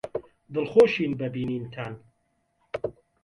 دڵخۆشین 0.53 1.11
بە 1.19 1.27
بینینتان. 1.33 1.93